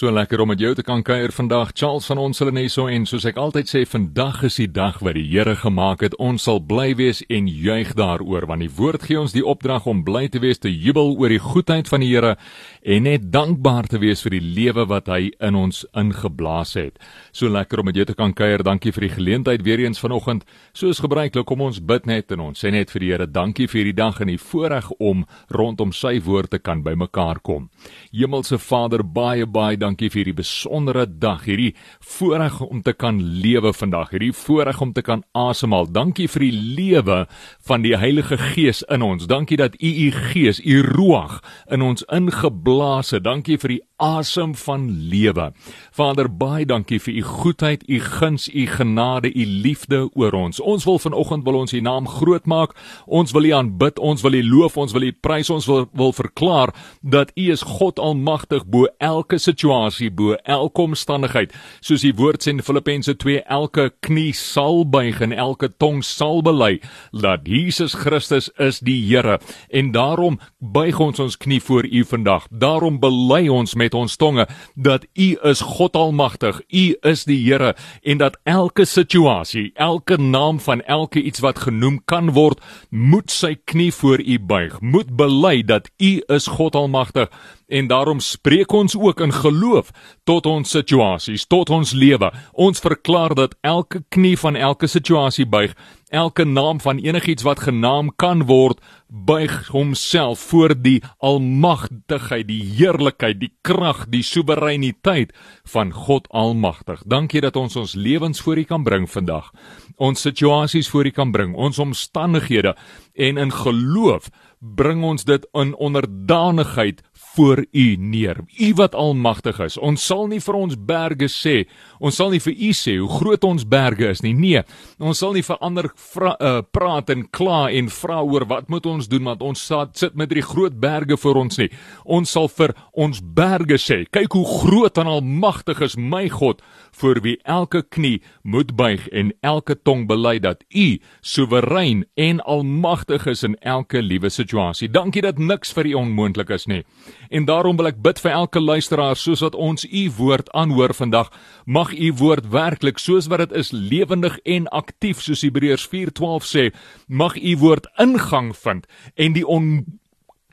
[0.00, 1.74] So lekker om met jou te kan kuier vandag.
[1.76, 4.96] Charles van ons hulle net so en soos ek altyd sê, vandag is die dag
[5.04, 6.14] wat die Here gemaak het.
[6.16, 10.00] Ons sal bly wees en juig daaroor want die woord gee ons die opdrag om
[10.06, 12.38] bly te wees, te jubel oor die goedheid van die Here
[12.80, 16.96] en net dankbaar te wees vir die lewe wat hy in ons ingeblaas het.
[17.36, 18.64] So lekker om met jou te kan kuier.
[18.64, 20.48] Dankie vir die geleentheid weer eens vanoggend.
[20.72, 23.82] Soos gebruiklik kom ons bid net en ons sê net vir die Here, dankie vir
[23.82, 27.68] hierdie dag en die voorreg om rondom sy woord te kan bymekaar kom.
[28.16, 33.72] Hemelse Vader, baie baie dankie vir hierdie besondere dag, hierdie voorreg om te kan lewe
[33.72, 35.90] vandag, hierdie voorreg om te kan asemhaal.
[35.90, 37.26] Dankie vir die lewe
[37.66, 39.26] van die Heilige Gees in ons.
[39.26, 41.40] Dankie dat U U Gees, U Ruach
[41.70, 43.24] in ons ingeblaas het.
[43.24, 45.50] Dankie vir die asem van lewe.
[45.92, 50.60] Vader, baie dankie vir u goedheid, u guns, u genade, u liefde oor ons.
[50.60, 52.74] Ons wil vanoggend wil ons u naam groot maak.
[53.06, 56.12] Ons wil u aanbid, ons wil u loof, ons wil u prys, ons wil wil
[56.12, 59.79] verklaar dat u is God almagtig bo elke situasie,
[60.10, 61.52] bo elke omstandigheid.
[61.80, 66.42] Soos die woord sê in Filippense 2, elke knie sal buig en elke tong sal
[66.42, 66.80] bely
[67.12, 69.38] dat Jesus Christus is die Here.
[69.70, 72.46] En daarom buig ons ons knie voor u vandag.
[72.50, 77.74] Daarom bely ons met ons tonge dat U is God Almagtig, U is die Here
[78.02, 83.54] en dat elke situasie, elke naam van elke iets wat genoem kan word, moet sy
[83.64, 87.30] knie voor U buig, moet bely dat U is God Almagtig
[87.70, 89.90] en daarom spreek ons ook in geloof
[90.24, 92.30] tot ons situasies, tot ons lewe.
[92.52, 95.74] Ons verklaar dat elke knie van elke situasie buig,
[96.10, 103.40] elke naam van enigiets wat genaam kan word, buig homself voor die almagtigheid, die heerlikheid,
[103.40, 105.32] die krag, die soewereiniteit
[105.70, 107.02] van God Almagtig.
[107.06, 109.50] Dankie dat ons ons lewens voor U kan bring vandag.
[109.96, 112.74] Ons situasies voor U kan bring, ons omstandighede
[113.14, 117.00] en in geloof bring ons dit in onderdanigheid
[117.34, 118.36] voor U neer.
[118.58, 119.78] U wat almagtig is.
[119.78, 121.54] Ons sal nie vir ons berge sê,
[122.02, 124.32] ons sal nie vir U sê hoe groot ons berge is nie.
[124.34, 124.62] Nee,
[124.98, 128.86] ons sal nie vir ander vra, uh, praat en kla en vra oor wat moet
[128.90, 131.68] ons doen want ons sit met hierdie groot berge voor ons nie.
[132.04, 136.64] Ons sal vir ons berge sê, kyk hoe groot en almagtig is my God
[136.98, 143.26] voor wie elke knie moet buig en elke tong bely dat U soewerein en almagtig
[143.30, 144.90] is in elke liewe situasie.
[144.90, 146.82] Dankie dat niks vir U onmoontlik is nie.
[147.30, 151.30] En daarom wil ek bid vir elke luisteraar soos wat ons U woord aanhoor vandag.
[151.64, 156.64] Mag U woord werklik soos wat dit is lewendig en aktief soos Hebreërs 4:12 sê,
[157.06, 159.86] mag U woord ingang vind en die on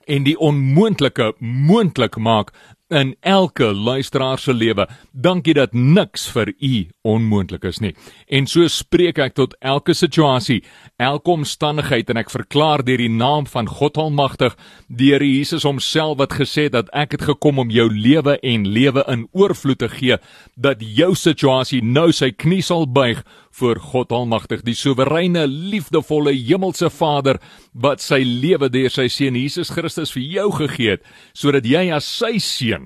[0.07, 2.53] en die onmoontlike moontlik maak
[2.89, 4.87] in elke luisteraar se lewe.
[5.11, 7.93] Dankie dat niks vir u onmoontlik is nie.
[8.27, 10.61] En so spreek ek tot elke situasie,
[10.95, 14.55] elke omstandigheid en ek verklaar deur die naam van God Almagtig,
[14.87, 19.03] deur Jesus homself wat gesê het dat ek het gekom om jou lewe en lewe
[19.11, 20.17] in oorvloed te gee,
[20.55, 23.23] dat jou situasie nou sy knie sal buig
[23.57, 27.41] voor God Almagtig, die soewereine, liefdevolle hemelse Vader
[27.73, 32.07] wat sy lewe deur sy seun Jesus Christus vir jou gegee het, sodat jy as
[32.07, 32.76] sy seun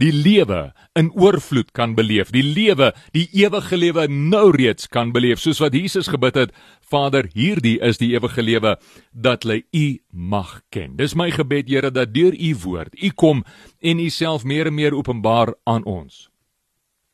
[0.00, 5.40] die lewe in oorvloed kan beleef, die lewe, die ewige lewe nou reeds kan beleef,
[5.42, 6.52] soos wat Jesus gebid het,
[6.84, 8.76] Vader, hierdie is die ewige lewe
[9.12, 10.96] dat hulle U mag ken.
[10.98, 13.42] Dis my gebed, Here, dat deur U woord, U kom
[13.80, 16.28] en U self meer en meer openbaar aan ons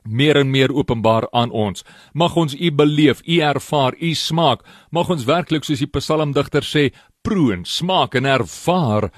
[0.05, 1.85] meer en meer openbaar aan ons.
[2.13, 4.65] Mag ons U beleef, U ervaar, U smaak.
[4.91, 6.89] Mag ons werklik soos die psalmdigter sê,
[7.23, 9.11] proe, smaak en ervaar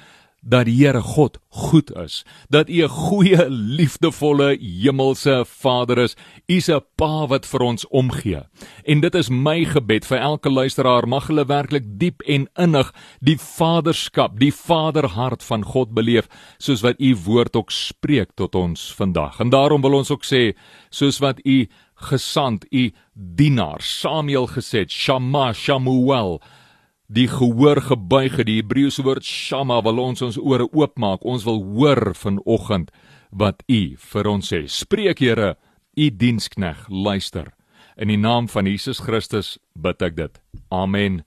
[0.42, 6.16] dat die Here God goed is, dat U 'n goeie, liefdevolle hemelse Vader is.
[6.48, 8.42] U's 'n Pa wat vir ons omgee.
[8.84, 13.38] En dit is my gebed vir elke luisteraar, mag hulle werklik diep en innig die
[13.38, 16.28] vaderskap, die vaderhart van God beleef,
[16.58, 19.40] soos wat U woord ook spreek tot ons vandag.
[19.40, 20.56] En daarom wil ons ook sê,
[20.90, 26.40] soos wat U gesand, U dienaar Samuel gesê het, Shama Shamuel
[27.12, 31.24] die gehoor gebuig het die Hebreëse woord shama wil ons ons ore oopmaak.
[31.28, 32.92] Ons wil hoor vanoggend
[33.30, 34.64] wat u vir ons sê.
[34.68, 35.56] Spreek Here
[35.96, 37.52] u dienskneg luister.
[38.00, 40.40] In die naam van Jesus Christus bid ek dit.
[40.72, 41.20] Amen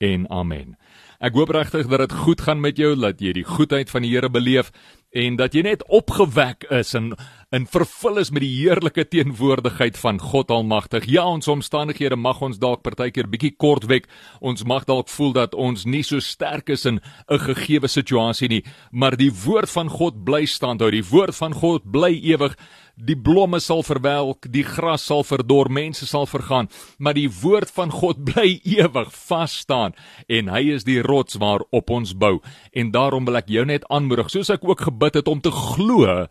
[0.00, 0.76] en amen.
[1.20, 4.12] Ek hoop regtig dat dit goed gaan met jou dat jy die goedheid van die
[4.12, 4.72] Here beleef
[5.16, 7.14] en dat jy net opgewek is en
[7.50, 11.08] in vervul is met die heerlike teenwoordigheid van God Almagtig.
[11.10, 14.06] Ja, ons omstandighede mag ons dalk partykeer bietjie kort wek.
[14.38, 18.64] Ons mag dalk voel dat ons nie so sterk is in 'n gegeewe situasie nie,
[18.92, 20.76] maar die woord van God bly staan.
[20.78, 22.56] Die woord van God bly ewig.
[23.00, 26.68] Die blomme sal verwelk, die gras sal verdor, mense sal vergaan,
[26.98, 29.94] maar die woord van God bly ewig vas staan
[30.28, 32.40] en hy is die rots waarop ons bou.
[32.72, 36.26] En daarom wil ek jou net aanmoedig, soos ek ook gebid het om te glo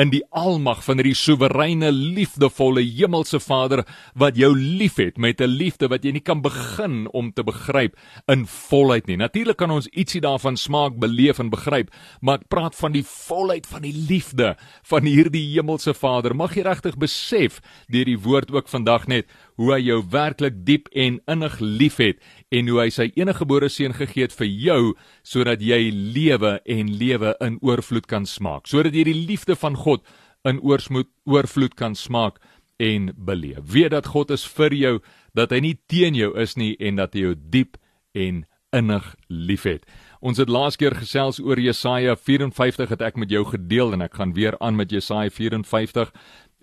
[0.00, 3.84] in die almag van hierdie soewereine, liefdevolle hemelse Vader
[4.18, 7.94] wat jou liefhet met 'n liefde wat jy nie kan begin om te begryp
[8.26, 9.16] in volheid nie.
[9.16, 13.66] Natuurlik kan ons ietsie daarvan smaak, beleef en begryp, maar ek praat van die volheid
[13.66, 16.34] van die liefde van hierdie hemelse Vader.
[16.34, 19.26] Mag jy regtig besef deur die woord ook vandag net
[19.60, 22.20] hoe hy jou werklik diep en innig liefhet
[22.54, 24.80] en hoe hy sy eniggebore seun gegee het vir jou
[25.22, 28.66] sodat jy lewe en lewe in oorvloed kan smaak.
[28.66, 30.04] Sodat jy die liefde van God
[30.44, 32.40] in oorsmoed oorvloed kan smaak
[32.82, 33.62] en beleef.
[33.70, 34.96] Weet dat God is vir jou
[35.34, 37.78] dat hy nie teen jou is nie en dat hy jou diep
[38.14, 39.84] en innig liefhet.
[40.24, 44.16] Ons het laas keer gesels oor Jesaja 54 het ek met jou gedeel en ek
[44.18, 46.10] gaan weer aan met Jesaja 54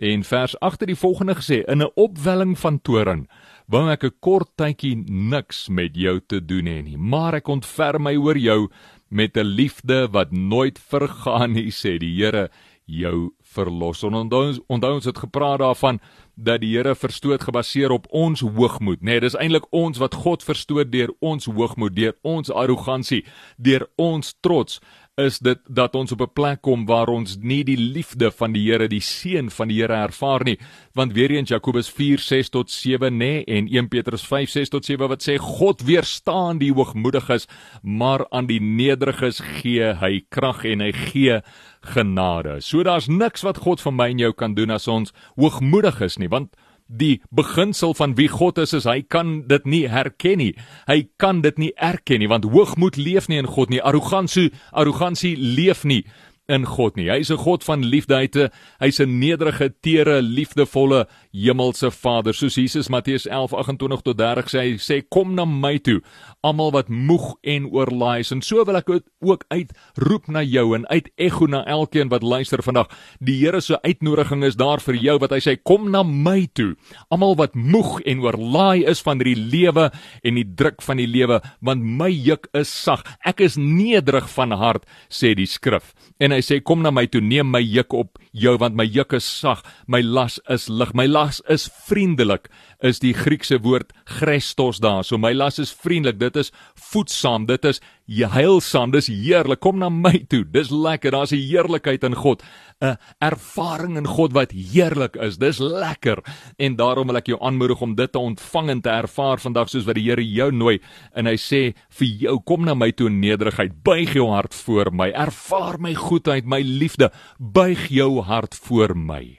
[0.01, 3.27] En vers agter die volgende gesê: In 'n opwelling van toorn
[3.68, 8.01] wou ek 'n kort tydjie niks met jou te doen hê nie, maar ek ontferm
[8.03, 8.69] my oor jou
[9.09, 12.50] met 'n liefde wat nooit vergaan nie, sê die Here,
[12.86, 14.03] jou verlos.
[14.03, 16.00] En onthou ons onthou ons het gepraat daarvan
[16.36, 19.03] dat die Here verstoot gebaseer op ons hoogmoed, nê?
[19.12, 23.25] Nee, dis eintlik ons wat God verstoot deur ons hoogmoed, deur ons arrogansie,
[23.57, 24.80] deur ons trots
[25.25, 28.71] is dit dat ons op 'n plek kom waar ons nie die liefde van die
[28.71, 30.57] Here, die seën van die Here ervaar nie.
[30.94, 35.23] Want weer eens Jakobus 4:6 tot 7 nê en 1 Petrus 5:6 tot 7 wat
[35.23, 37.47] sê God weerstaan die hoogmoediges,
[37.81, 41.41] maar aan die nederiges gee hy krag en hy gee
[41.81, 42.62] genade.
[42.62, 46.17] So daar's niks wat God vir my en jou kan doen as ons hoogmoedig is
[46.17, 46.56] nie, want
[46.91, 50.51] die beginsel van wie God is is hy kan dit nie herken nie.
[50.88, 53.81] Hy kan dit nie erken nie want hoogmoed leef nie in God nie.
[53.81, 56.03] Arrogansie, arrogansie leef nie
[56.51, 57.09] in God nie.
[57.09, 58.51] Hy is 'n God van liefde.
[58.79, 62.33] Hy's 'n nederige, tere, liefdevolle hemelse Vader.
[62.33, 66.01] Soos Jesus Matteus 11:28 tot 30 sê, hy sê kom na my toe,
[66.44, 68.31] almal wat moeg en oorlaai is.
[68.31, 72.63] En so wil ek ook uitroep na jou en uit ego na elkeen wat luister
[72.63, 72.88] vandag.
[73.19, 76.75] Die Here se uitnodiging is daar vir jou wat hy sê kom na my toe,
[77.10, 79.92] almal wat moeg en oorlaai is van hierdie lewe
[80.24, 83.04] en die druk van die lewe, want my juk is sag.
[83.25, 85.94] Ek is nederig van hart, sê die skrif.
[86.19, 89.13] En hy sê kom na my toe neem my juk op jou want my juk
[89.13, 92.48] is sag my las is lig my las is vriendelik
[92.81, 95.04] is die Griekse woord chrestos daar.
[95.04, 96.51] So my las is vriendelik dit is
[96.92, 102.04] voedsaam dit is heilsaam dis heerlik kom na my toe dis lekker daar's 'n heerlikheid
[102.04, 102.44] in God
[102.81, 105.38] 'n ervaring in God wat heerlik is.
[105.38, 106.24] Dis lekker.
[106.57, 109.86] En daarom wil ek jou aanmoedig om dit te ontvang en te ervaar vandag soos
[109.86, 110.80] wat die Here jou nooi.
[111.13, 113.83] En hy sê vir jou, kom na my toe in nederigheid.
[113.83, 115.12] Buig jou hart voor my.
[115.12, 117.12] Ervaar my goedheid, my liefde.
[117.38, 119.38] Buig jou hart voor my.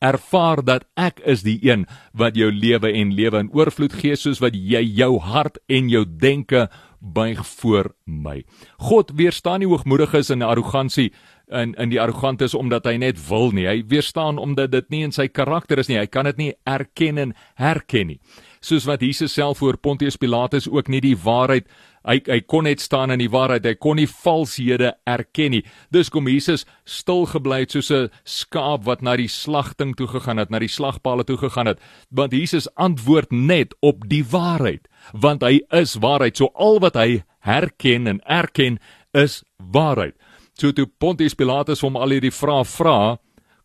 [0.00, 4.40] Ervaar dat ek is die een wat jou lewe en lewe in oorvloed gee soos
[4.42, 6.68] wat jy jou hart en jou denke
[6.98, 8.42] buig voor my.
[8.78, 11.12] God weerstaan nie hoogmoediges en arrogansie
[11.50, 13.66] in in die arrogant is omdat hy net wil nie.
[13.66, 15.98] Hy weerstaan omdat dit nie in sy karakter is nie.
[15.98, 18.20] Hy kan dit nie erken en herken nie.
[18.60, 21.68] Soos wat Jesus self voor Pontius Pilatus ook nie die waarheid
[22.08, 23.66] hy hy kon net staan in die waarheid.
[23.66, 25.62] Hy kon nie valshede erken nie.
[25.94, 30.38] Dus kom Jesus stil gebly het soos 'n skaap wat na die slagting toe gegaan
[30.38, 31.80] het, na die slagpale toe gegaan het.
[32.10, 36.36] Want Jesus antwoord net op die waarheid, want hy is waarheid.
[36.36, 38.78] So al wat hy herken en erken
[39.12, 40.14] is waarheid.
[40.60, 42.98] So toe Pontius Pilatus hom al hierdie vrae vra,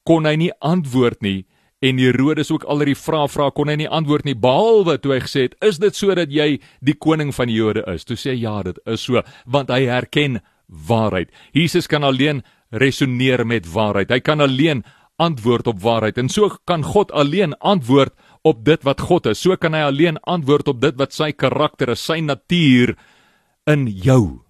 [0.06, 1.46] kon hy nie antwoord nie
[1.84, 5.20] en Herodes ook al hierdie vrae vra, kon hy nie antwoord nie behalwe toe hy
[5.26, 8.42] gesê het, "Is dit sodat jy die koning van die Jode is?" Toe sê hy,
[8.44, 10.42] "Ja, dit is so, want hy herken
[10.74, 11.32] waarheid.
[11.54, 14.12] Jesus kan alleen resoneer met waarheid.
[14.12, 14.84] Hy kan alleen
[15.22, 19.42] antwoord op waarheid en so kan God alleen antwoord op dit wat God is.
[19.42, 22.96] So kan hy alleen antwoord op dit wat sy karakter is, sy natuur
[23.70, 24.43] in jou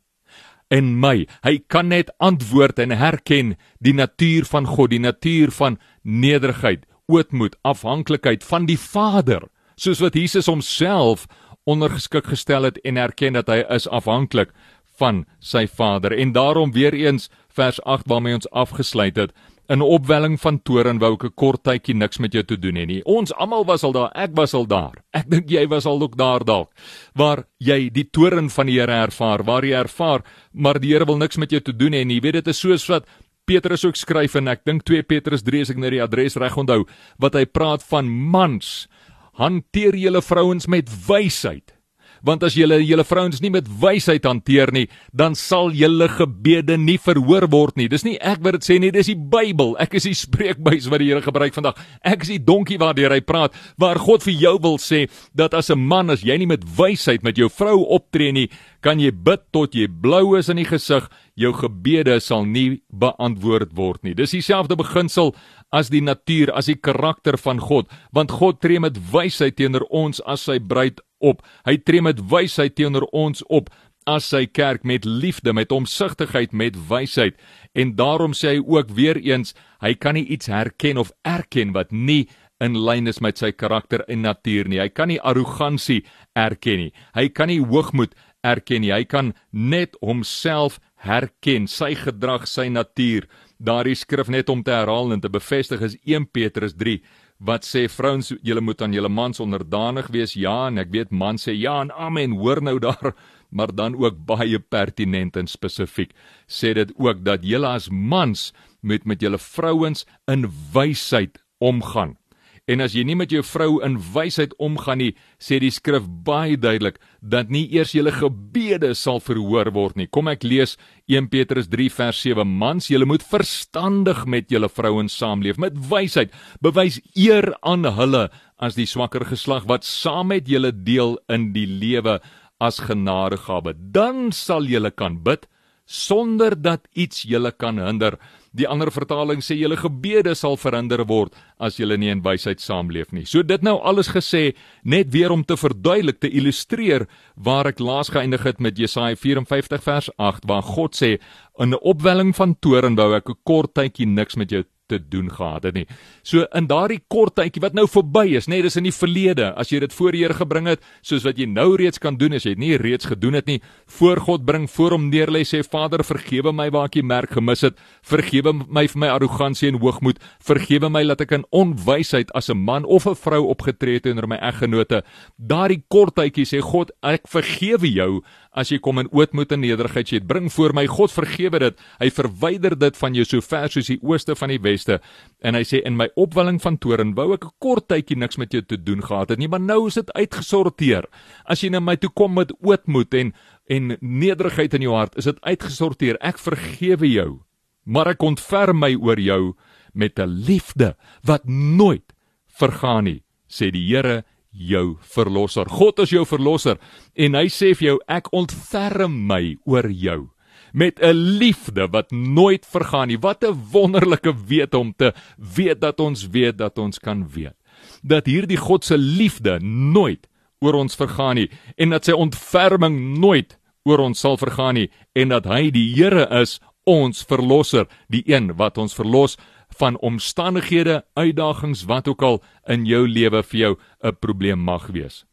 [0.74, 1.26] en my.
[1.46, 3.54] Hy kan net antwoord en herken
[3.84, 10.18] die natuur van God, die natuur van nederigheid, ootmoed, afhanklikheid van die Vader, soos wat
[10.18, 11.28] Jesus homself
[11.70, 14.52] ondergeskik gestel het en erken dat hy is afhanklik
[15.00, 16.14] van sy Vader.
[16.14, 19.34] En daarom weer eens vers 8 waarmee ons afgesluit het,
[19.70, 22.76] in 'n opwelling van toorn wou ek 'n kort tydjie niks met jou te doen
[22.76, 23.04] hê nie.
[23.06, 25.04] Ons almal was al daar, ek was al daar.
[25.14, 26.72] Ek dink jy was al ook daar dalk.
[27.16, 31.18] Waar jy die toorn van die Here ervaar, waar jy ervaar, maar die Here wil
[31.18, 32.16] niks met jou te doen hê nie.
[32.16, 33.06] Jy weet dit is soos wat
[33.46, 36.58] Petrus ook skryf en ek dink 2 Petrus 3 as ek nou die adres reg
[36.58, 36.86] onthou,
[37.20, 38.88] wat hy praat van mans
[39.34, 41.74] hanteer julle vrouens met wysheid
[42.24, 46.98] want as julle julle vrouens nie met wysheid hanteer nie, dan sal julle gebede nie
[46.98, 47.90] verhoor word nie.
[47.92, 49.76] Dis nie ek wat dit sê nie, dis die Bybel.
[49.84, 51.80] Ek is die spreekbuis wat die Here gebruik vandag.
[52.02, 55.70] Ek is die donkie waardeur hy praat, waar God vir jou wil sê dat as
[55.70, 58.50] 'n man as jy nie met wysheid met jou vrou optree nie,
[58.82, 63.74] kan jy bid tot jy blou is in die gesig, jou gebede sal nie beantwoord
[63.76, 64.14] word nie.
[64.14, 65.34] Dis dieselfde beginsel
[65.74, 70.22] as die natuur, as die karakter van God, want God tree met wysheid teenoor ons
[70.30, 71.42] as sy bruid op.
[71.68, 73.72] Hy tree met wysheid teenoor ons op
[74.10, 77.38] as sy kerk met liefde, met omsigtigheid, met wysheid.
[77.76, 81.92] En daarom sê hy ook weer eens, hy kan nie iets herken of erken wat
[81.92, 82.28] nie
[82.64, 84.80] in lyn is met sy karakter en natuur nie.
[84.80, 86.04] Hy kan nie arrogansie
[86.36, 86.94] erken nie.
[87.16, 88.94] Hy kan nie hoogmoed erken nie.
[88.94, 93.28] Hy kan net homself herken, sy gedrag, sy natuur
[93.64, 97.00] daardie skrif net om te herhaal en te bevestig is 1 Petrus 3
[97.40, 100.34] wat sê vrouens julle moet aan julle mans onderdanig wees.
[100.34, 102.38] Ja en ek weet man sê ja en amen.
[102.42, 103.14] Hoor nou daar
[103.54, 106.14] maar dan ook baie pertinent en spesifiek.
[106.48, 112.18] Sê dit ook dat julle as mans moet met julle vrouens in wysheid omgaan
[112.64, 116.56] En as jy nie met jou vrou in wysheid omgaan nie, sê die skrif baie
[116.56, 120.08] duidelik dat nie eers julle gebede sal verhoor word nie.
[120.08, 120.78] Kom ek lees
[121.12, 126.32] 1 Petrus 3 vers 7: Mans, julle moet verstandig met julle vrouens saamleef met wysheid.
[126.64, 131.68] Bewys eer aan hulle as die swakker geslag wat saam met julle deel in die
[131.68, 132.22] lewe
[132.64, 133.76] as genadegawe.
[133.76, 135.50] Dan sal julle kan bid
[135.84, 138.16] sonder dat iets julle kan hinder.
[138.54, 143.10] Die ander vertaling sê julle gebede sal verhinder word as julle nie in wysheid saamleef
[143.12, 143.26] nie.
[143.26, 144.54] So dit nou alles gesê
[144.86, 149.82] net weer om te verduidelik te illustreer waar ek laas geëindig het met Jesaja 54
[149.84, 151.18] vers 8 waar God sê
[151.58, 155.32] in 'n opwelling van toorn wou ek 'n kort tydjie niks met jou te doen
[155.34, 155.86] gehad het nie.
[156.24, 159.52] So in daardie kort tydjie wat nou verby is, nê, nee, dis in die verlede,
[159.60, 162.38] as jy dit voor die Here gebring het, soos wat jy nou reeds kan doen
[162.38, 163.60] as jy dit nie reeds gedoen het nie,
[163.98, 167.66] voor God bring, voor hom neerlê sê Vader, vergewe my waar ek die merk gemis
[167.66, 167.80] het.
[168.08, 170.22] Vergewe my vir my arrogansie en hoogmoed.
[170.44, 174.28] Vergewe my dat ek in onwysheid as 'n man of 'n vrou opgetree het teenoor
[174.28, 175.04] my eggenote.
[175.38, 178.24] Daardie kort tydjie sê God, ek vergewe jou
[178.54, 181.80] as jy kom in ootmoed en nederigheid sê, bring voor my God vergewe dit.
[182.00, 185.00] Hy verwyder dit van jou so ver soos die ooste van die weste.
[185.42, 188.54] En hy sê in my opwelling van toorn wou ek 'n kort tydjie niks met
[188.54, 191.06] jou te doen gehad het nie, maar nou is dit uitgesorteer.
[191.46, 193.34] As jy na my toe kom met ootmoed en
[193.70, 196.18] en nederigheid in jou hart, is dit uitgesorteer.
[196.22, 197.40] Ek vergewe jou.
[197.86, 199.56] Maar ek ontferm my oor jou
[199.94, 202.14] met 'n liefde wat nooit
[202.48, 205.70] vergaan nie, sê die Here jou verlosser.
[205.70, 206.78] God is jou verlosser
[207.16, 210.30] en hy sê vir jou ek ontferm my oor jou
[210.74, 213.18] met 'n liefde wat nooit vergaan nie.
[213.18, 217.56] Wat 'n wonderlike wete om te weet dat ons weet dat ons kan weet
[218.02, 220.28] dat hierdie God se liefde nooit
[220.64, 223.58] oor ons vergaan nie en dat sy ontferming nooit
[223.88, 228.54] oor ons sal vergaan nie en dat hy die Here is ons verlosser, die een
[228.60, 229.38] wat ons verlos
[229.78, 235.26] van omstandighede, uitdagings wat ook al in jou lewe vir jou 'n probleem mag wees.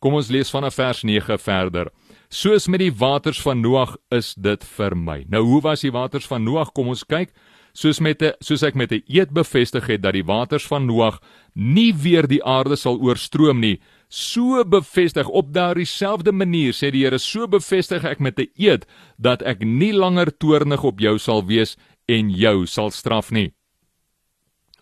[0.00, 1.90] Kom ons lees vanaf vers 9 verder.
[2.28, 5.24] Soos met die waters van Noag is dit vir my.
[5.28, 6.72] Nou hoe was die waters van Noag?
[6.72, 7.30] Kom ons kyk.
[7.72, 11.20] Soos met 'n soos ek met 'n eed bevestig het dat die waters van Noag
[11.54, 17.04] nie weer die aarde sal oorstroom nie, so bevestig op daardie selfde manier sê die
[17.04, 18.86] Here, so bevestig ek met 'n eed
[19.18, 21.76] dat ek nie langer toornig op jou sal wees
[22.08, 23.52] en jou sal straf nie.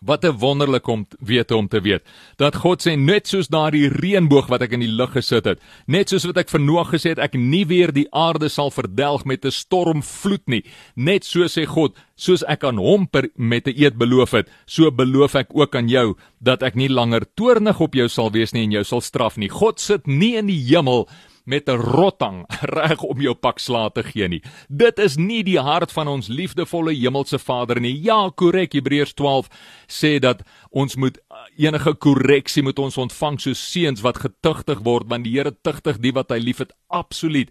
[0.01, 2.01] Wat 'n wonderlik om weet om te weet
[2.35, 6.09] dat God sê net soos daardie reënboog wat ek in die lug gesit het, net
[6.09, 9.45] soos wat ek vir Noag gesê het ek nie weer die aarde sal verdelg met
[9.45, 10.63] 'n stormvloed nie,
[10.95, 14.91] net so sê God, soos ek aan hom per, met 'n eed beloof het, so
[14.91, 18.63] beloof ek ook aan jou dat ek nie langer toornig op jou sal wees nie
[18.63, 19.49] en jou sal straf nie.
[19.49, 21.07] God sit nie in die hemel
[21.43, 22.45] met 'n rottang
[22.77, 24.41] reg om jou pak sla te gee nie.
[24.69, 28.01] Dit is nie die hart van ons liefdevolle hemelse Vader nie.
[28.01, 28.73] Ja, korrek.
[28.73, 29.47] Hebreërs 12
[29.87, 35.07] sê dat ons moet uh, enige korreksie moet ons ontvang soos seuns wat getugtig word
[35.07, 37.49] want die Here tugtig die wat hy liefhet absoluut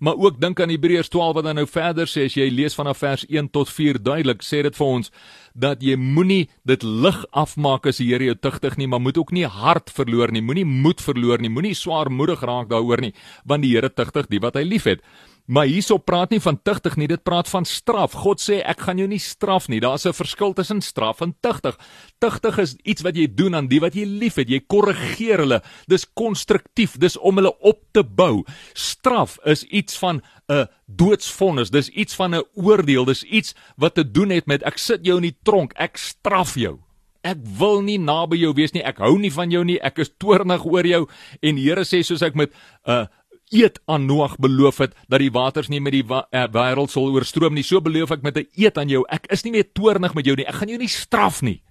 [0.00, 3.02] maar ook dink aan Hebreërs 12 wat dan nou verder sê as jy lees vanaf
[3.02, 5.12] vers 1 tot 4 duidelik sê dit vir ons
[5.54, 9.32] dat jy moenie dit lig afmaak as die Here jou tugtig nie maar moet ook
[9.32, 13.14] nie hart verloor nie moenie moed verloor nie moenie swaarmoedig raak daaroor nie
[13.44, 15.04] want die Here tugtig die wat hy liefhet
[15.50, 18.12] Maar hierso praat nie van tugtig nie, dit praat van straf.
[18.22, 19.80] God sê ek gaan jou nie straf nie.
[19.82, 21.76] Daar's 'n verskil tussen straf en tugtig.
[22.20, 24.48] Tugtig is iets wat jy doen aan die wat jy liefhet.
[24.48, 25.62] Jy korrigeer hulle.
[25.88, 28.44] Dis konstruktief, dis om hulle op te bou.
[28.74, 31.70] Straf is iets van 'n doodsvonnis.
[31.70, 33.04] Dis iets van 'n oordeel.
[33.04, 35.72] Dis iets wat te doen het met ek sit jou in die tronk.
[35.76, 36.78] Ek straf jou.
[37.22, 38.82] Ek wil nie naby jou wees nie.
[38.82, 39.80] Ek hou nie van jou nie.
[39.80, 41.06] Ek is toornig oor jou
[41.40, 42.50] en die Here sê soos ek met
[42.86, 43.06] 'n uh,
[43.50, 47.54] eed aan Noag beloof het dat die waters nie met die eh, wêreld sal oorstroom
[47.54, 49.04] nie, so beloof ek met 'n eed aan jou.
[49.08, 50.46] Ek is nie meer toornig met jou nie.
[50.46, 51.62] Ek gaan jou nie straf nie.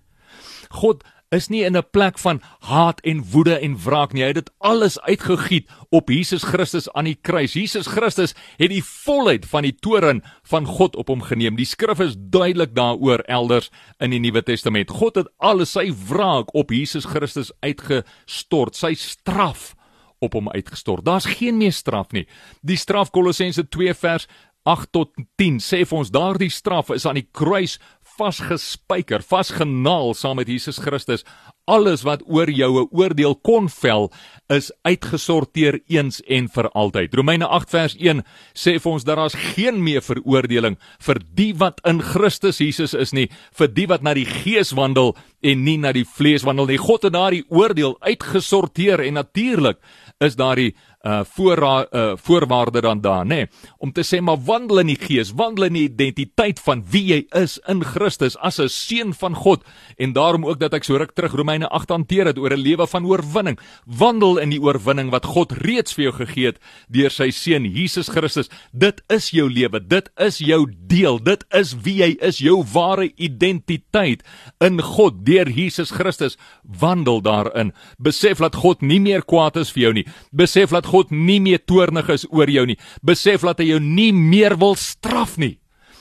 [0.70, 4.22] God is nie in 'n plek van haat en woede en wraak nie.
[4.22, 7.54] Hy het dit alles uitgegiet op Jesus Christus aan die kruis.
[7.54, 11.56] Jesus Christus het die volheid van die toorn van God op hom geneem.
[11.56, 13.70] Die skrif is duidelik daaroor elders
[14.00, 14.90] in die Nuwe Testament.
[14.90, 18.76] God het alles sy wraak op Jesus Christus uitgestort.
[18.76, 19.76] Sy straf
[20.20, 21.06] op hom uitgestort.
[21.06, 22.28] Daar's geen meer straf nie.
[22.62, 24.28] Die straf Kolossense 2 vers
[24.64, 27.78] 8 tot 10 sê vir ons daardie straf is aan die kruis
[28.20, 31.26] vasgespijker, vasgenaal saam met Jesus Christus.
[31.70, 34.12] Alles wat oor jou 'n oordeel kon vel,
[34.50, 37.14] is uitgesorteer eens en vir altyd.
[37.14, 38.24] Romeine 8 vers 1
[38.54, 43.14] sê vir ons dat daar's geen meer veroordeling vir die wat in Christus Jesus is
[43.14, 46.78] nie, vir die wat na die Gees wandel en nie na die vlees wandel nie.
[46.78, 49.78] God het daardie oordeel uitgesorteer en natuurlik
[50.20, 54.80] is daardie uh voor uh voorwaarde dan daar nê nee, om te sê maar wandel
[54.80, 58.68] in die gees wandel in die identiteit van wie jy is in Christus as 'n
[58.68, 59.64] seun van God.
[59.98, 62.88] En daarom ook dat ek so ruk terug Romeine 8 hanteer het oor 'n lewe
[62.88, 63.60] van oorwinning.
[63.86, 68.10] Wandel in die oorwinning wat God reeds vir jou gegee het deur sy seun Jesus
[68.10, 68.50] Christus.
[68.74, 73.12] Dit is jou lewe dit is jou deel dit is wie jy is jou ware
[73.16, 74.24] identiteit
[74.60, 76.38] in God deur Jesus Christus.
[76.64, 77.74] Wandel daarin.
[77.98, 80.06] Besef dat God nie meer kwaad is vir jou nie.
[80.32, 82.78] Besef dat God nie meer toornig is oor jou nie.
[83.06, 85.58] Besef dat hy jou nie meer wil straf nie.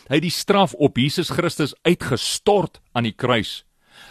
[0.09, 3.62] Hy het die straf op Jesus Christus uitgestort aan die kruis.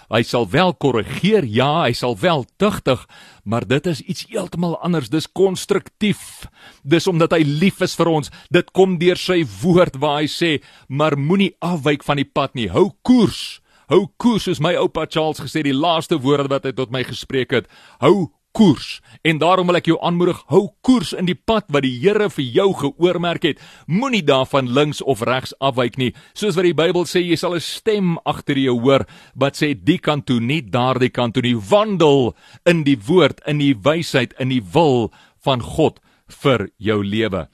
[0.08, 3.02] Hy sal wel korrigeer, ja, hy sal wel tugtig,
[3.44, 5.10] maar dit is iets heeltemal anders.
[5.12, 6.48] Dis konstruktief.
[6.84, 8.32] Dis omdat hy lief is vir ons.
[8.54, 12.70] Dit kom deur sy woord waar hy sê, "Maar moenie afwyk van die pad nie.
[12.70, 16.92] Hou koers." Hou koers soos my oupa Charles gesê die laaste woorde wat hy tot
[16.92, 17.68] my gespreek het.
[18.02, 19.02] Hou koers.
[19.22, 22.46] En daarom wil ek jou aanmoedig hou koers in die pad wat die Here vir
[22.46, 23.62] jou geoormerk het.
[23.88, 26.14] Moenie daarvan links of regs afwyk nie.
[26.34, 30.00] Soos wat die Bybel sê jy sal 'n stem agter jou hoor wat sê die
[30.00, 31.56] kant toe nie daardie kant toe nie.
[31.56, 32.36] Wandel
[32.66, 35.12] in die woord in die wysheid in die wil
[35.44, 37.48] van God vir jou lewe.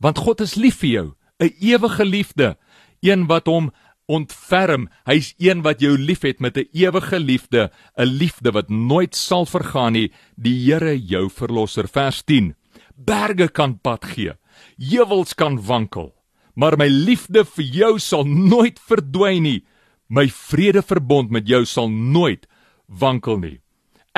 [0.00, 1.14] Want God is lief vir jou.
[1.40, 2.56] 'n ewige liefde.
[3.00, 3.72] Een wat hom
[4.10, 4.88] ontferm.
[5.06, 9.92] Hy's een wat jou liefhet met 'n ewige liefde, 'n liefde wat nooit sal vergaan
[9.92, 10.12] nie.
[10.36, 11.88] Die Here jou verlosser.
[11.88, 12.54] Vers 10.
[12.96, 14.32] Berge kan pad gee.
[14.78, 16.14] Heuwels kan wankel,
[16.54, 19.64] maar my liefde vir jou sal nooit verdwyn nie.
[20.08, 22.46] My vredeverbond met jou sal nooit
[22.86, 23.60] wankel nie.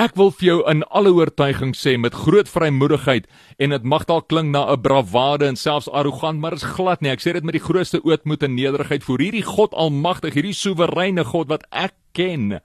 [0.02, 3.28] Ek wil vir jou in alle oortuiging sê met groot vrymoedigheid
[3.62, 7.02] en dit mag dalk klink na 'n bravade en selfs arrogant, maar dit is glad
[7.02, 7.10] nie.
[7.10, 11.24] Ek sê dit met die grootste ootmoed en nederigheid vir hierdie God Almagtig, hierdie soewereine
[11.24, 12.60] God wat ek ken,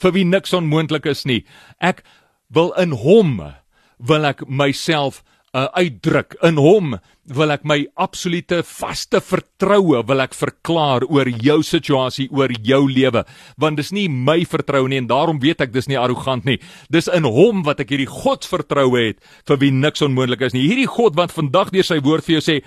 [0.00, 1.44] vir wie niks onmoontlik is nie.
[1.80, 2.02] Ek
[2.48, 3.54] wil in hom
[3.98, 5.22] wil ek myself
[5.54, 6.36] uh, uitdruk.
[6.46, 6.96] In hom
[7.30, 13.24] wil ek my absolute vaste vertroue wil ek verklaar oor jou situasie oor jou lewe.
[13.60, 16.58] Want dis nie my vertroue nie en daarom weet ek dis nie arrogant nie.
[16.90, 20.66] Dis in hom wat ek hierdie God vertroue het vir wie niks onmoontlik is nie.
[20.68, 22.60] Hierdie God wat vandag deur sy woord vir jou sê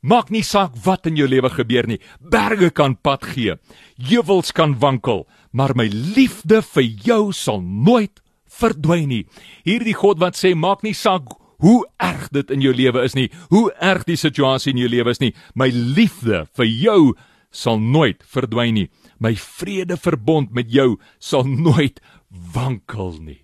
[0.00, 2.00] maak nie saak wat in jou lewe gebeur nie.
[2.20, 3.58] Berge kan pad gee.
[4.00, 8.22] Heuwels kan wankel maar my liefde vir jou sal nooit
[8.60, 9.24] verdwyn nie.
[9.66, 13.28] Hierdie God wat sê maak nie saak hoe erg dit in jou lewe is nie,
[13.50, 17.02] hoe erg die situasie in jou lewe is nie, my liefde vir jou
[17.50, 18.88] sal nooit verdwyn nie.
[19.18, 23.40] My vredeverbond met jou sal nooit wankel nie.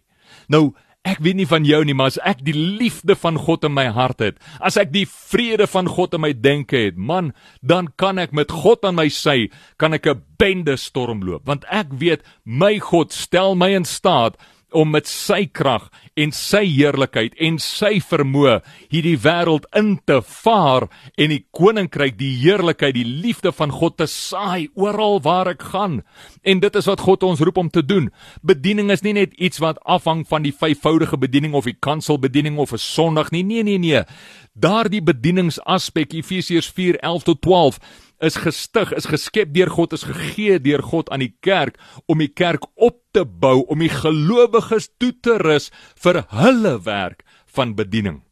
[0.48, 0.72] Nou
[1.06, 3.84] Ek weet nie van jou nie, maar as ek die liefde van God in my
[3.94, 7.30] hart het, as ek die vrede van God in my denke het, man,
[7.62, 9.46] dan kan ek met God aan my sy,
[9.78, 14.34] kan ek 'n bende stormloop, want ek weet my God stel my in staat
[14.74, 15.86] om met sy krag
[16.18, 18.56] en sy heerlikheid en sy vermoë
[18.92, 24.08] hierdie wêreld in te vaar en die koninkryk, die heerlikheid, die liefde van God te
[24.10, 26.00] saai oral waar ek gaan.
[26.42, 28.10] En dit is wat God ons roep om te doen.
[28.42, 32.72] Bediening is nie net iets wat afhang van die vyfvoudige bediening of die kanselbediening of
[32.72, 33.42] 'n Sondag nie.
[33.42, 34.02] Nee, nee, nee.
[34.54, 37.78] Daardie bedieningsaspek Efesiërs 4:11 tot 12
[38.20, 41.76] is gestig, is geskep deur God, is gegee deur God aan die kerk
[42.06, 45.70] om die kerk op te bou, om die gelowiges toe te rus
[46.02, 47.24] vir hulle werk
[47.56, 48.22] van bediening.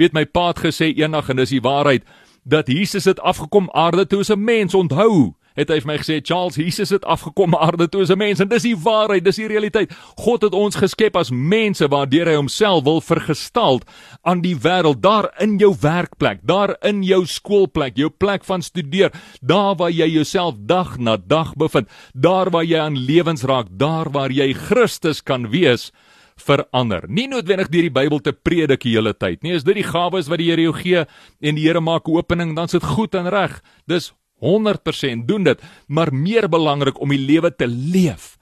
[0.00, 2.04] Weet my pa het gesê eendag en dis die waarheid
[2.44, 6.18] dat Jesus het afgekom aarde toe as 'n mens onthou het hy vir my gesê
[6.24, 9.48] Charles Jesus het afgekom aarde toe as 'n mens en dis die waarheid, dis die
[9.48, 9.92] realiteit.
[10.16, 13.84] God het ons geskep as mense waardeur hy homself wil vergestald
[14.22, 19.12] aan die wêreld, daar in jou werkplek, daar in jou skoolplek, jou plek van studeer,
[19.40, 24.10] daar waar jy jouself dag na dag bevind, daar waar jy aan lewens raak, daar
[24.10, 25.92] waar jy Christus kan wees
[26.36, 27.04] verander.
[27.08, 29.54] Nie noodwendig deur die Bybel te predik die hele tyd nie.
[29.54, 31.04] As dit die gawes wat die Here jou gee
[31.40, 33.62] en die Here maak 'n opening, dan is dit goed en reg.
[33.86, 34.12] Dis
[34.44, 38.34] 100% doen dit, maar meer belangrik om die lewe te leef.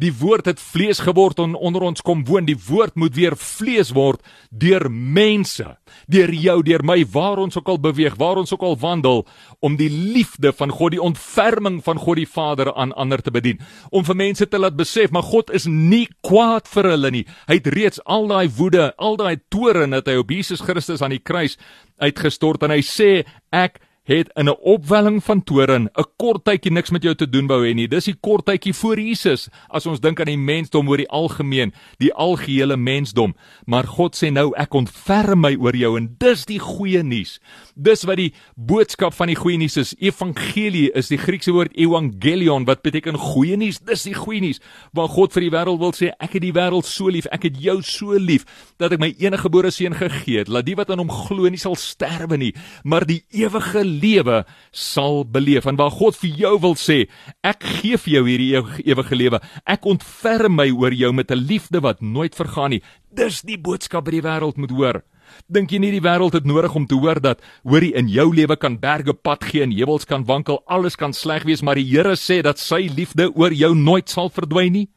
[0.00, 2.46] Die woord het vlees geword en onder ons kom woon.
[2.48, 5.66] Die woord moet weer vlees word deur mense,
[6.08, 9.26] deur jou, deur my, waar ons ook al beweeg, waar ons ook al wandel,
[9.60, 13.60] om die liefde van God, die ontferming van God die Vader aan ander te bedien.
[13.92, 17.26] Om vir mense te laat besef, maar God is nie kwaad vir hulle nie.
[17.50, 21.12] Hy het reeds al daai woede, al daai toorn wat hy op Jesus Christus aan
[21.18, 21.58] die kruis
[22.00, 23.12] uitgestort en hy sê
[23.52, 27.46] ek het in 'n opwelling van toren 'n kort tydjie niks met jou te doen
[27.46, 27.88] wou hê nie.
[27.88, 31.72] Dis die kort tydjie voor Jesus as ons dink aan die mensdom oor die algemeen,
[31.98, 33.34] die algehele mensdom.
[33.66, 37.40] Maar God sê nou ek ontferm my oor jou en dis die goeie nuus.
[37.76, 39.94] Dis wat die boodskap van die goeie nuus is.
[39.98, 43.78] Evangelie is die Griekse woord evangelion wat beteken goeie nuus.
[43.78, 44.60] Dis die goeie nuus
[44.92, 47.60] waar God vir die wêreld wil sê ek het die wêreld so lief, ek het
[47.60, 48.44] jou so lief
[48.78, 50.50] dat ek my enige gebore seun gegee het.
[50.52, 52.52] Laat die wat aan hom glo nie sal sterwe nie,
[52.84, 55.66] maar die ewige lewe sal beleef.
[55.66, 57.02] En waar God vir jou wil sê
[57.42, 58.50] ek gee vir jou hierdie
[58.86, 59.40] ewige lewe.
[59.66, 62.82] Ek ontferm my oor jou met 'n liefde wat nooit vergaan nie.
[63.12, 65.02] Dis die boodskap wat die wêreld moet hoor.
[65.50, 68.56] Dink jy nie die wêreld het nodig om te hoor dat hoorie in jou lewe
[68.56, 72.16] kan berge pad gee en heuwels kan wankel alles kan sleg wees maar die Here
[72.16, 74.88] sê dat sy liefde oor jou nooit sal verdwyn nie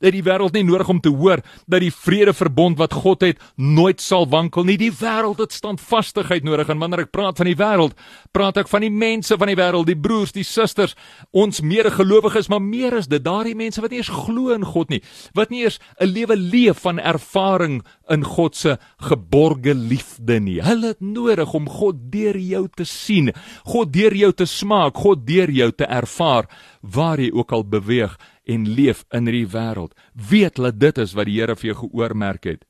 [0.00, 4.00] dat die wêreld nie nodig om te hoor dat die vredeverbond wat God het nooit
[4.00, 4.78] sal wankel nie.
[4.80, 7.96] Die wêreld het standvastigheid nodig en wanneer ek praat van die wêreld,
[8.32, 10.96] praat ek van die mense van die wêreld, die broers, die susters,
[11.32, 15.02] ons medegelowiges, maar meer is dit daardie mense wat nie eens glo in God nie,
[15.34, 20.60] wat nie eens 'n lewe leef van ervaring in God se geborge liefde nie.
[20.62, 23.32] Hulle het nodig om God deur jou te sien,
[23.64, 26.48] God deur jou te smaak, God deur jou te ervaar
[26.82, 28.16] waar jy ook al beweeg
[28.48, 29.94] en leef in hierdie wêreld.
[30.14, 32.64] Weet dat dit is wat die Here vir jou geoormerk het.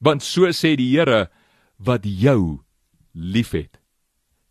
[0.00, 1.28] Want so sê die Here
[1.78, 2.62] wat jou
[3.12, 3.80] liefhet.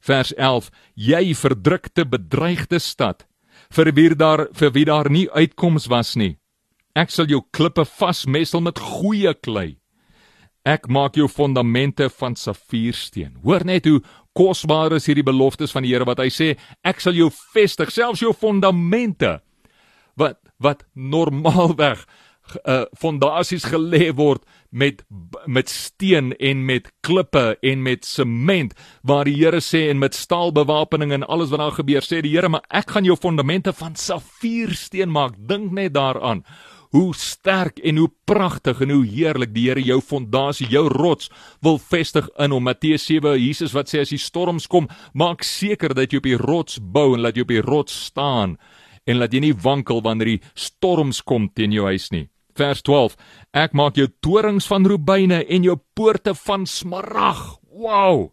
[0.01, 3.27] Vers 11: Jy verdrukte bedreigde stad,
[3.69, 6.37] vir wie daar vir wie daar nie uitkoms was nie.
[6.95, 9.77] Ek sal jou klippe vasmessel met goeie klei.
[10.67, 13.37] Ek maak jou fondamente van safiersteen.
[13.43, 14.01] Hoor net hoe
[14.37, 18.21] kosbaar is hierdie beloftes van die Here wat hy sê, ek sal jou vestig, selfs
[18.21, 19.39] jou fondamente
[20.19, 22.05] wat wat normaalweg
[22.65, 25.03] uh fondasies gelê word met
[25.45, 31.11] met steen en met klippe en met sement waar die Here sê en met staalbewapening
[31.11, 35.11] en alles wat daar gebeur sê die Here maar ek gaan jou fondamente van safiersteen
[35.11, 35.35] maak.
[35.37, 36.43] Dink net daaraan
[36.91, 41.29] hoe sterk en hoe pragtig en hoe heerlik die Here jou fondasie jou rots
[41.61, 42.63] wil vestig in hom.
[42.67, 46.39] Matteus 7 Jesus wat sê as die storms kom maak seker dat jy op die
[46.39, 48.57] rots bou en laat jy op die rots staan
[49.05, 52.27] en laat jy nie wankel wanneer die storms kom teen jou huis nie.
[52.57, 53.15] Vers 12:
[53.55, 57.57] Ek maak jou torings van rubyne en jou poorte van smarag.
[57.71, 58.31] Wow!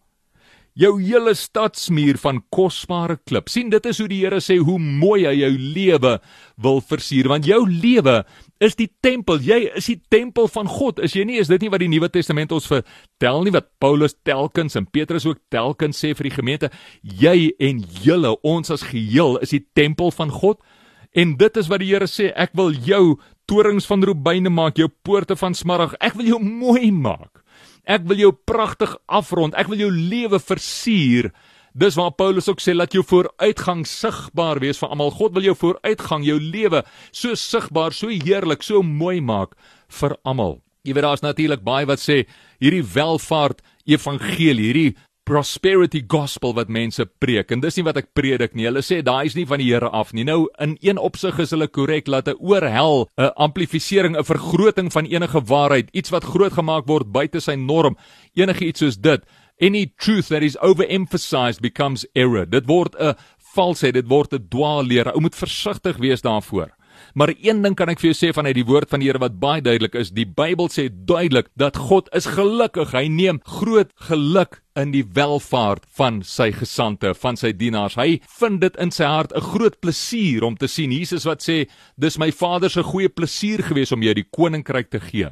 [0.79, 3.49] Jou hele stadsmuur van kosbare klip.
[3.49, 6.13] sien dit is hoe die Here sê hoe mooi hy jou lewe
[6.57, 8.25] wil versier want jou lewe
[8.63, 9.41] is die tempel.
[9.43, 11.01] Jy is die tempel van God.
[11.03, 11.41] Is jy nie?
[11.43, 15.27] Is dit nie wat die Nuwe Testament ons vertel nie wat Paulus telkens en Petrus
[15.27, 16.71] ook telkens sê vir die gemeente?
[17.03, 20.63] Jy en julle, ons as geheel is die tempel van God.
[21.11, 23.19] En dit is wat die Here sê, ek wil jou
[23.51, 25.99] torings van rubyne maak, jou poorte van smarag.
[25.99, 27.43] Ek wil jou mooi maak.
[27.89, 29.57] Ek wil jou pragtig afrond.
[29.57, 31.31] Ek wil jou lewe versier.
[31.79, 35.13] Dis waar Paulus ook sê laat jou vooruitgang sigbaar wees vir almal.
[35.15, 39.55] God wil jou vooruitgang, jou lewe so sigbaar, so heerlik, so mooi maak
[40.01, 40.59] vir almal.
[40.85, 42.23] Jy weet daar's natuurlik baie wat sê
[42.63, 44.97] hierdie welvaart evangelie, hierdie
[45.29, 48.65] prosperity gospel wat mense preek en dis nie wat ek predik nie.
[48.69, 50.25] Hulle sê daai is nie van die Here af nie.
[50.25, 55.05] Nou in een opsig is hulle korrek dat 'n oorhel 'n amplifisering, 'n vergroting van
[55.05, 57.97] enige waarheid, iets wat groot gemaak word buite sy norm,
[58.35, 59.23] enige iets soos dit
[59.61, 62.47] Any truth that is overemphasized becomes error.
[62.47, 63.15] Dit word 'n
[63.55, 65.13] valsheid, dit word 'n dwaalleer.
[65.13, 66.78] Ou moet versigtig wees daarvoor.
[67.15, 69.39] Maar een ding kan ek vir jou sê vanuit die woord van die Here wat
[69.41, 70.13] baie duidelik is.
[70.15, 72.93] Die Bybel sê duidelik dat God is gelukkig.
[72.93, 77.97] Hy neem groot geluk in die welfaart van sy gesande, van sy dienaars.
[77.99, 81.67] Hy vind dit in sy hart 'n groot plesier om te sien Jesus wat sê,
[81.99, 85.31] "Dis my Vader se goeie plesier gewees om jou die koninkryk te gee."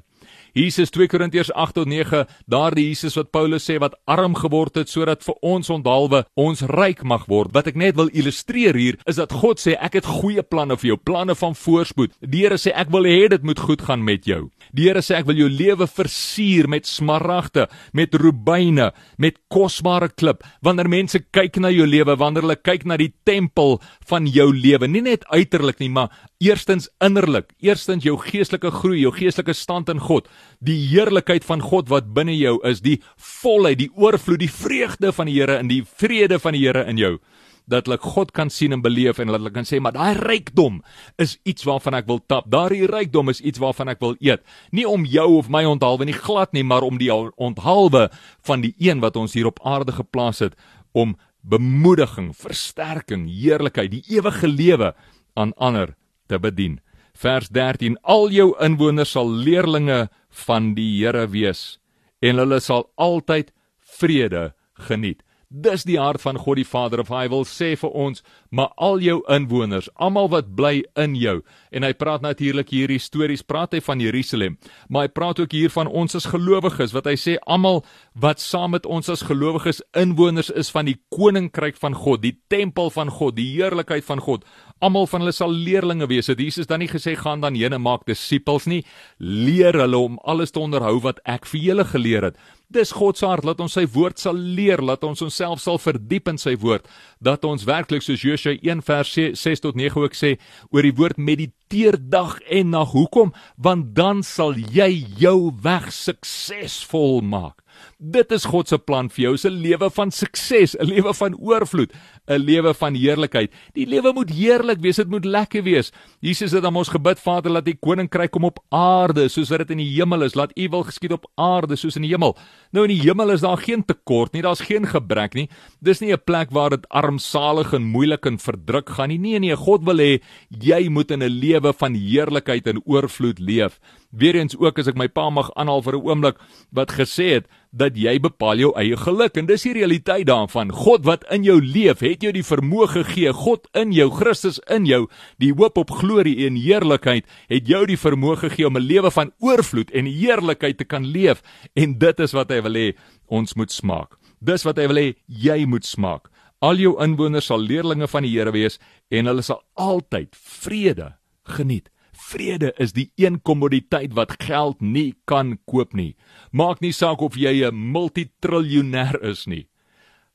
[0.56, 4.88] Jesus 2 Korintiërs 8 tot 9, daardie Jesus wat Paulus sê wat arm geword het
[4.88, 7.52] sodat vir ons onthaalwe ons ryk mag word.
[7.52, 10.94] Wat ek net wil illustreer hier is dat God sê ek het goeie planne vir
[10.94, 12.16] jou, planne van voorspoed.
[12.24, 14.46] Die Here sê ek wil hê dit moet goed gaan met jou.
[14.76, 17.64] Die Here sê ek wil jou lewe versier met smaragde,
[17.96, 20.44] met rubyne, met kosbare klip.
[20.60, 23.78] Wanneer mense kyk na jou lewe, wanneer hulle kyk na die tempel
[24.10, 26.12] van jou lewe, nie net uiterlik nie, maar
[26.44, 30.28] eerstens innerlik, eerstens jou geestelike groei, jou geestelike stand in God
[30.60, 35.30] die heerlikheid van God wat binne jou is, die volheid, die oorvloed, die vreugde van
[35.30, 37.16] die Here en die vrede van die Here in jou
[37.66, 40.80] dat hulle God kan sien en beleef en dat hulle kan sê maar daai rykdom
[41.22, 42.46] is iets waarvan ek wil tap.
[42.50, 44.44] Daai rykdom is iets waarvan ek wil eet.
[44.70, 48.06] Nie om jou of my onthaalwe nie glad nie, maar om die onthaalwe
[48.46, 50.54] van die een wat ons hier op aarde geplaas het
[50.94, 54.94] om bemoediging, versterking, heerlikheid, die ewige lewe
[55.34, 55.94] aan ander
[56.26, 56.80] te bedien.
[57.16, 60.06] Vers 13: Al jou inwoners sal leerlinge
[60.46, 61.78] van die Here wees
[62.20, 63.52] en hulle sal altyd
[63.98, 64.52] vrede
[64.88, 65.22] geniet.
[65.56, 68.20] Dis die hart van God die Vader of hy wil sê vir ons,
[68.52, 71.38] maar al jou inwoners, almal wat bly in jou.
[71.72, 74.58] En hy praat natuurlik hier histories, praat hy van Jerusalem,
[74.92, 77.80] maar hy praat ook hier van ons as gelowiges wat hy sê almal
[78.12, 82.92] wat saam met ons as gelowiges inwoners is van die koninkryk van God, die tempel
[82.92, 84.44] van God, die heerlikheid van God.
[84.84, 86.28] Almal van hulle sal leerlinge wees.
[86.28, 88.82] Het Jesus dan nie gesê gaan dan heen en maak disippels nie?
[89.16, 92.40] Leer hulle om alles te onderhou wat ek vir julle geleer het.
[92.66, 96.26] Dis God se hart dat ons sy woord sal leer, dat ons onsself sal verdiep
[96.32, 96.88] in sy woord,
[97.22, 100.34] dat ons werklik soos Josua 1 vers 6 tot 9 ook sê
[100.74, 102.90] oor die woord mediteer dag en nag.
[102.90, 103.30] Hoekom?
[103.54, 107.62] Want dan sal jy jou weg suksesvol maak.
[107.98, 111.92] Dit is God se plan vir jou, 'n lewe van sukses, 'n lewe van oorvloed,
[112.28, 113.52] 'n lewe van heerlikheid.
[113.74, 115.92] Die lewe moet heerlik wees, dit moet lekker wees.
[116.20, 119.70] Jesus het aan ons gebid, Vader, laat U koninkryk kom op aarde soos wat dit
[119.70, 120.34] in die hemel is.
[120.34, 122.36] Laat U wil geskied op aarde soos in die hemel.
[122.72, 125.48] Nou in die hemel is daar geen tekort nie, daar's geen gebrek nie.
[125.80, 129.18] Dis nie 'n plek waar dit armsalig en moeilik en verdruk gaan nie.
[129.18, 133.80] Nee nee, God wil hê jy moet in 'n lewe van heerlikheid en oorvloed leef.
[134.16, 136.36] Weereens ook as ek my pa mag aanhaal vir 'n oomblik
[136.72, 140.72] wat gesê het dat jy bepaal jou eie geluk en dis die realiteit daarvan.
[140.72, 143.32] God wat in jou leef, het jou die vermoë gegee.
[143.32, 148.00] God in jou, Christus in jou, die hoop op glorie en heerlikheid, het jou die
[148.00, 151.42] vermoë gegee om 'n lewe van oorvloed en heerlikheid te kan leef
[151.74, 152.96] en dit is wat hy wil hê
[153.28, 154.16] ons moet smaak.
[154.40, 156.30] Dis wat hy wil hê jy moet smaak.
[156.62, 158.78] Al jou inwoners sal leerlinge van die Here wees
[159.10, 161.90] en hulle sal altyd vrede geniet.
[162.26, 166.16] Vrede is die een kommoditeit wat geld nie kan koop nie.
[166.50, 169.68] Maak nie saak of jy 'n multitriljoenêr is nie.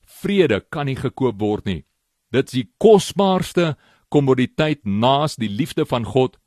[0.05, 1.83] Vrede kan nie gekoop word nie.
[2.31, 3.75] Dit is die kosbaarste
[4.09, 6.37] kommoditeit naas die liefde van God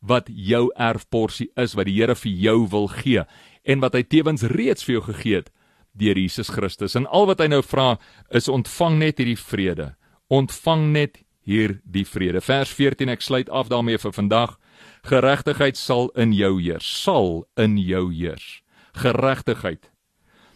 [0.00, 3.24] wat jou erfporsie is wat die Here vir jou wil gee
[3.64, 5.50] en wat hy tewens reeds vir jou gegee het
[5.94, 6.96] deur Jesus Christus.
[6.96, 7.98] En al wat hy nou vra
[8.30, 9.94] is ontvang net hierdie vrede.
[10.30, 12.40] Ontvang net hierdie vrede.
[12.40, 14.58] Vers 14 ek sluit af daarmee vir vandag.
[15.02, 18.62] Geregtigheid sal in jou heers, sal in jou heers.
[18.94, 19.88] Geregtigheid.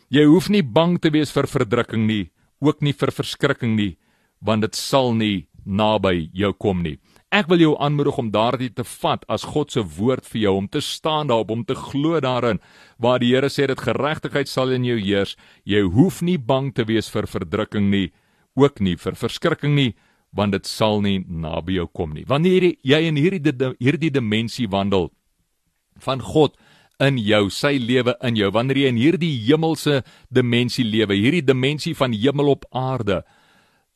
[0.07, 2.29] Jy hoef nie bang te wees vir verdrukking nie,
[2.63, 3.97] ook nie vir verskrikking nie,
[4.39, 7.01] want dit sal nie naby jou kom nie.
[7.35, 10.69] Ek wil jou aanmoedig om daardie te vat as God se woord vir jou om
[10.71, 12.63] te staan daarop om te glo daarin
[13.03, 15.35] waar die Here sê dat geregtigheid sal in jou heers.
[15.67, 18.13] Jy hoef nie bang te wees vir verdrukking nie,
[18.55, 19.97] ook nie vir verskrikking nie,
[20.37, 22.27] want dit sal nie naby jou kom nie.
[22.29, 25.11] Wanneer jy in hierdie hierdie dimensie wandel
[26.05, 26.57] van God
[27.03, 31.95] in jou, sy lewe in jou, wanneer jy in hierdie hemelse dimensie lewe, hierdie dimensie
[31.97, 33.23] van hemel op aarde,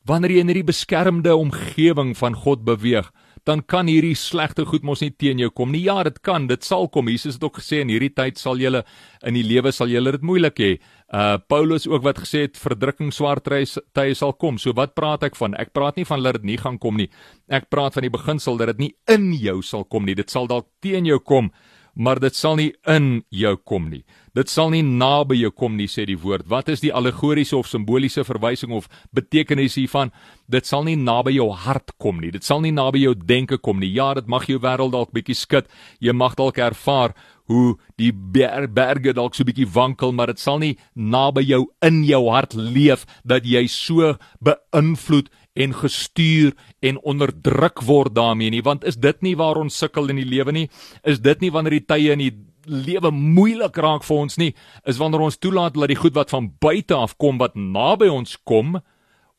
[0.05, 3.09] wanneer jy in hierdie beskermde omgewing van God beweeg,
[3.47, 5.81] dan kan hierdie slegte goed mos nie teen jou kom nie.
[5.87, 7.09] Ja, dit kan, dit sal kom.
[7.09, 8.83] Jesus het ook gesê in hierdie tyd sal julle
[9.25, 10.71] in die lewe sal julle dit moeilik hê.
[11.11, 14.61] Uh Paulus ook wat gesê het verdrukking swaar tye sal kom.
[14.61, 15.57] So wat praat ek van?
[15.59, 17.09] Ek praat nie van dat dit nie gaan kom nie.
[17.49, 20.15] Ek praat van die beginsel dat dit nie in jou sal kom nie.
[20.15, 21.49] Dit sal dalk teen jou kom,
[21.93, 24.03] maar dit sal nie in jou kom nie.
[24.31, 26.47] Dit sal nie naby jou kom nie, sê die woord.
[26.47, 30.13] Wat is die allegoriese of simboliese verwysing of betekenis hiervan?
[30.47, 32.31] Dit sal nie naby jou hart kom nie.
[32.31, 33.91] Dit sal nie naby jou denke kom nie.
[33.91, 35.67] Ja, dit mag jou wêreld dalk bietjie skud.
[35.99, 37.15] Jy mag dalk ervaar
[37.51, 42.01] hoe die ber berge dalk so bietjie wankel, maar dit sal nie naby jou in
[42.07, 48.63] jou hart leef dat jy so beïnvloed en gestuur en onderdruk word daarmee nie.
[48.63, 50.69] Want is dit nie waar ons sukkel in die lewe nie?
[51.03, 52.33] Is dit nie wanneer die tye in die
[52.65, 54.53] lewe moeilik raak vir ons nie?
[54.85, 58.37] Is wanneer ons toelaat dat die goed wat van buite af kom wat naby ons
[58.43, 58.79] kom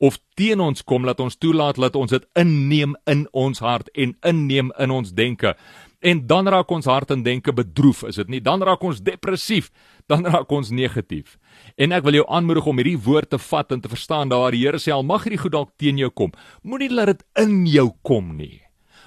[0.02, 4.16] of teen ons kom laat ons toelaat dat ons dit inneem in ons hart en
[4.26, 5.54] inneem in ons denke.
[6.02, 8.40] En dan raak ons hart en denke bedroef is dit nie?
[8.42, 9.70] Dan raak ons depressief
[10.08, 11.38] dan raak ons negatief
[11.76, 14.64] en ek wil jou aanmoedig om hierdie woord te vat en te verstaan dat die
[14.64, 17.90] Here sê al mag hierdie goed dalk teen jou kom moenie laat dit in jou
[18.02, 18.62] kom nie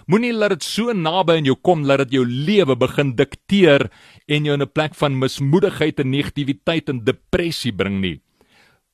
[0.05, 3.87] Moenie laat dit so naby aan jou kom dat dit jou lewe begin dikteer
[4.29, 8.21] en jou in 'n plek van mismoedigheid en negativiteit en depressie bring nie.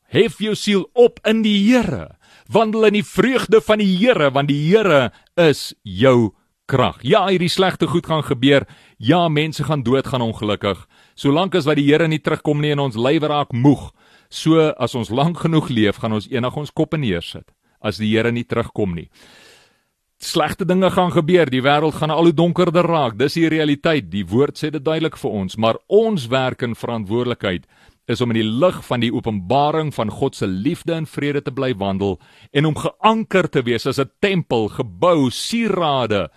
[0.07, 2.15] Hef jou siel op in die Here.
[2.47, 6.33] Wandel in die vreugde van die Here want die Here is jou
[6.65, 7.03] krag.
[7.03, 8.65] Ja, hierdie slegte goed gaan gebeur.
[8.97, 10.87] Ja, mense gaan doodgaan ongelukkig.
[11.21, 13.91] Solank as wat die Here nie terugkom nie en ons lywe raak moeg,
[14.31, 18.31] so as ons lank genoeg leef, gaan ons eendag ons koppe neersit as die Here
[18.33, 19.07] nie terugkom nie.
[20.21, 23.15] Slegte dinge gaan gebeur, die wêreld gaan al hoe donkerder raak.
[23.17, 24.11] Dis die realiteit.
[24.11, 27.65] Die woord sê dit duidelik vir ons, maar ons werk en verantwoordelikheid
[28.09, 31.53] is om in die lig van die openbaring van God se liefde en vrede te
[31.53, 32.17] bly wandel
[32.53, 36.29] en om geanker te wees as 'n tempel gebou sierade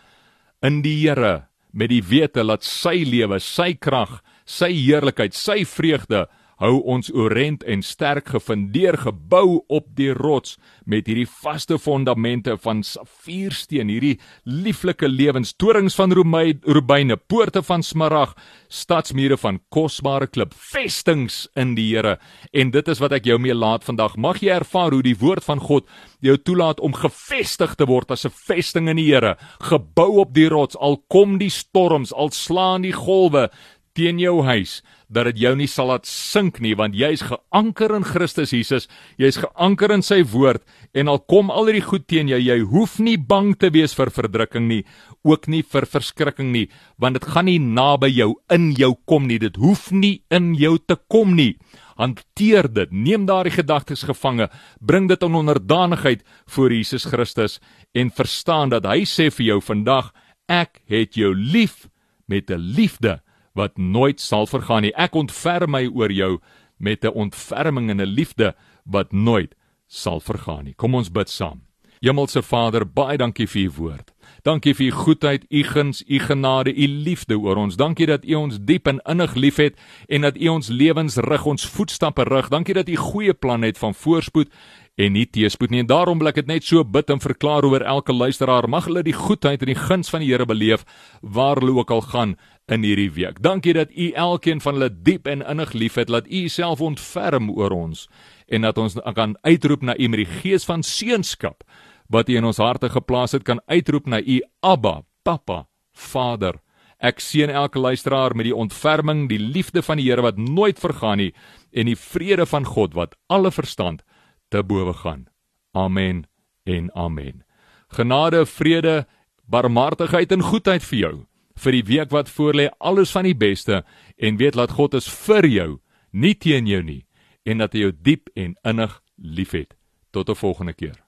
[0.63, 6.27] in die Here met die wete dat sy lewe, sy krag, sy heerlikheid, sy vreugde
[6.63, 12.83] hou ons orent en sterk gefundeer gebou op die rots met hierdie vaste fondamente van
[12.87, 18.35] safiersteen hierdie lieflike lewens torings van rubyne poorte van smarag
[18.69, 22.17] stadsmure van kosbare klip vestings in die Here.
[22.53, 24.17] En dit is wat ek jou mee laat vandag.
[24.17, 25.87] Mag jy ervaar hoe die woord van God
[26.25, 30.49] jou toelaat om gefestig te word as 'n vesting in die Here gebou op die
[30.49, 33.51] rots al kom die storms al slaan die golwe
[33.95, 38.07] teen jou huis dat dit jou nie sal laat sink nie want jy's geanker in
[38.07, 38.89] Christus Jesus
[39.21, 42.99] jy's geanker in sy woord en al kom al hierdie goed teen jou jy hoef
[42.99, 44.83] nie bang te wees vir verdrukking nie
[45.25, 46.67] ook nie vir verskrikking nie
[46.99, 50.77] want dit gaan nie naby jou in jou kom nie dit hoef nie in jou
[50.79, 51.55] te kom nie.
[51.99, 54.49] Hanteer dit neem daardie gedagtes gevange
[54.81, 56.25] bring dit in onderdanigheid
[56.57, 57.61] voor Jesus Christus
[57.95, 60.11] en verstaan dat hy sê vir jou vandag
[60.51, 61.87] ek het jou lief
[62.27, 63.21] met 'n liefde
[63.55, 64.95] wat nooit sal vergaan nie.
[64.95, 66.39] Ek ontferm my oor jou
[66.79, 69.55] met 'n ontferming en 'n liefde wat nooit
[69.87, 70.75] sal vergaan nie.
[70.75, 71.63] Kom ons bid saam.
[72.05, 74.11] Hemelse Vader, baie dankie vir u woord.
[74.45, 77.77] Dankie vir u goedheid, u guns, u genade, u liefde oor ons.
[77.81, 81.65] Dankie dat u ons diep en innig liefhet en dat u ons lewens rig, ons
[81.65, 82.51] voetstappe rig.
[82.53, 84.53] Dankie dat u goeie planne het van voorspoed
[85.01, 85.81] en nie teëspoed nie.
[85.81, 88.69] En daarom wil ek dit net so bid en verklaar oor elke luisteraar.
[88.69, 90.85] Mag hulle die goedheid en die guns van die Here beleef
[91.23, 92.37] waar hulle ook al gaan
[92.73, 93.43] in hierdie week.
[93.43, 96.09] Dankie dat u elkeen van hulle diep en innig liefhet.
[96.09, 98.09] Laat u self ontferm oor ons
[98.47, 101.65] en dat ons kan uitroep na u met die gees van seunskap
[102.09, 106.61] wat u in ons harte geplaas het kan uitroep na u Abba, Papa, Vader.
[107.01, 111.19] Ek seën elke luisteraar met die ontferming, die liefde van die Here wat nooit vergaan
[111.19, 111.33] nie
[111.73, 114.05] en die vrede van God wat alle verstand
[114.49, 115.27] te bowe gaan.
[115.73, 116.25] Amen
[116.65, 117.43] en amen.
[117.89, 119.07] Genade, vrede,
[119.45, 121.17] barmhartigheid en goedheid vir jou
[121.57, 122.69] vir die week wat voorlê.
[122.79, 123.85] Alles van die beste
[124.17, 125.71] en weet laat God is vir jou,
[126.13, 127.05] nie teen jou nie
[127.45, 129.75] en dat hy jou diep en innig liefhet.
[130.11, 131.04] Tot 'n volgende keer.